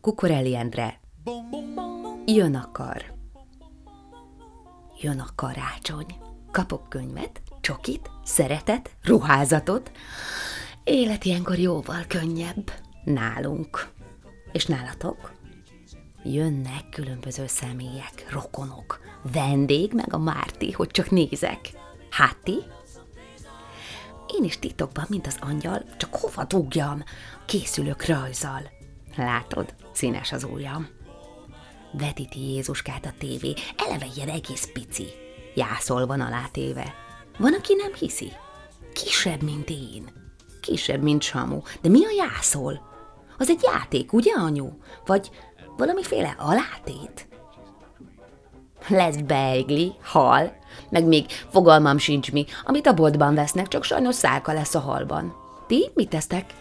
[0.00, 1.00] Kukorelli Endre
[2.24, 3.04] Jön a kar
[5.00, 6.06] Jön a karácsony
[6.50, 9.90] Kapok könyvet, csokit, szeretet, ruházatot
[10.84, 12.70] Élet ilyenkor jóval könnyebb
[13.04, 13.88] Nálunk
[14.52, 15.35] És nálatok?
[16.32, 19.00] Jönnek különböző személyek, rokonok,
[19.32, 21.70] vendég, meg a Márti, hogy csak nézek.
[22.10, 22.58] Hát ti?
[24.36, 27.04] Én is titokban, mint az angyal, csak hova dugjam?
[27.44, 28.70] Készülök rajzal.
[29.16, 30.88] Látod, színes az ujjam.
[31.92, 35.06] Vetíti Jézuskát a tévé, eleve ilyen egész pici.
[35.54, 36.94] Jászol van alátéve.
[37.38, 38.32] Van, aki nem hiszi.
[38.92, 40.10] Kisebb, mint én.
[40.60, 41.60] Kisebb, mint Samu.
[41.80, 42.94] De mi a jászol?
[43.38, 44.68] Az egy játék, ugye, anyu?
[45.06, 45.30] Vagy
[45.76, 47.28] valamiféle alátét?
[48.88, 50.56] Lesz beigli, hal,
[50.90, 55.34] meg még fogalmam sincs mi, amit a boltban vesznek, csak sajnos szálka lesz a halban.
[55.66, 56.54] Ti mit tesztek?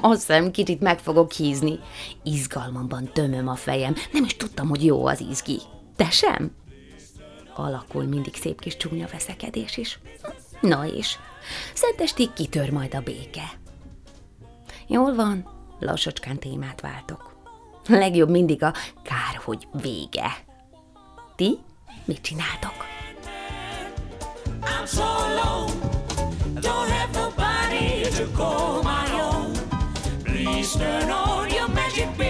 [0.00, 1.78] Azt hiszem, kicsit meg fogok hízni.
[2.22, 5.58] Izgalmamban tömöm a fejem, nem is tudtam, hogy jó az izgi.
[5.96, 6.50] Te sem?
[7.54, 9.98] Alakul mindig szép kis csúnya veszekedés is.
[10.60, 11.16] Na és,
[11.74, 13.50] szentestig kitör majd a béke.
[14.86, 17.37] Jól van, lassacskán témát váltok.
[17.88, 18.72] Legjobb mindig a
[19.02, 20.36] kár, hogy vége.
[21.36, 21.58] Ti
[22.04, 22.86] mit csináltok?
[24.62, 25.72] I'm so alone,
[26.60, 29.52] don't have nobody to call my own.
[30.22, 32.27] Please turn on your magic.